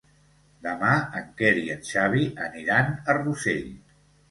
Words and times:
Demà 0.67 0.93
en 1.19 1.27
Quer 1.41 1.51
i 1.65 1.67
en 1.75 1.85
Xavi 1.91 2.25
aniran 2.49 2.91
a 2.95 3.19
Rossell. 3.21 3.65